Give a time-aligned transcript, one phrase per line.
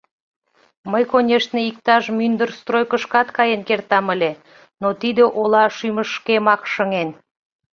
[0.91, 4.31] Мый, конешне, иктаж мӱндыр стройкышкат каен кертам ыле,
[4.81, 7.09] но тиде ола шӱмышкемак шыҥен.